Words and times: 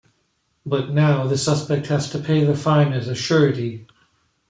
But 0.65 0.89
now, 0.89 1.27
the 1.27 1.37
suspect 1.37 1.85
has 1.85 2.09
to 2.09 2.17
pay 2.17 2.43
the 2.43 2.55
fine 2.57 2.91
as 2.91 3.07
a 3.07 3.13
surety. 3.13 3.85